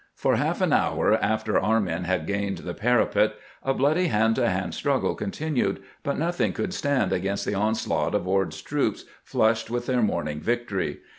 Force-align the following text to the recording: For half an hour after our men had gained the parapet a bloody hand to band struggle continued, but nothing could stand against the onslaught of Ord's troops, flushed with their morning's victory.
For 0.15 0.35
half 0.37 0.61
an 0.61 0.73
hour 0.73 1.13
after 1.23 1.59
our 1.59 1.79
men 1.79 2.05
had 2.05 2.25
gained 2.25 2.57
the 2.57 2.73
parapet 2.73 3.35
a 3.61 3.71
bloody 3.71 4.07
hand 4.07 4.33
to 4.37 4.41
band 4.41 4.73
struggle 4.73 5.13
continued, 5.13 5.79
but 6.01 6.17
nothing 6.17 6.53
could 6.53 6.73
stand 6.73 7.13
against 7.13 7.45
the 7.45 7.53
onslaught 7.53 8.15
of 8.15 8.27
Ord's 8.27 8.63
troops, 8.63 9.05
flushed 9.23 9.69
with 9.69 9.85
their 9.85 10.01
morning's 10.01 10.43
victory. 10.43 11.01